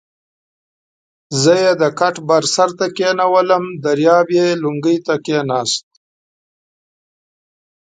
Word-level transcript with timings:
زه 1.41 1.53
یې 1.63 1.73
د 1.81 1.83
کټ 1.99 2.15
بر 2.27 2.43
سر 2.55 2.69
ته 2.77 2.85
کېنولم، 2.97 3.63
دریاب 3.83 4.27
یې 4.37 4.47
لنګې 4.63 4.95
ته 5.05 5.15
کېناست. 5.25 5.87